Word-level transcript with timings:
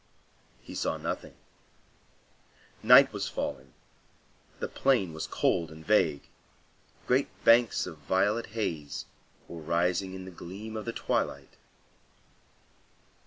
He 0.63 0.73
saw 0.73 0.97
nothing. 0.97 1.35
Night 2.81 3.13
was 3.13 3.27
falling, 3.27 3.71
the 4.57 4.67
plain 4.67 5.13
was 5.13 5.27
cold 5.27 5.69
and 5.69 5.85
vague, 5.85 6.27
great 7.05 7.27
banks 7.43 7.85
of 7.85 7.99
violet 7.99 8.47
haze 8.57 9.05
were 9.47 9.61
rising 9.61 10.15
in 10.15 10.25
the 10.25 10.31
gleam 10.31 10.75
of 10.75 10.85
the 10.85 10.91
twilight. 10.91 11.55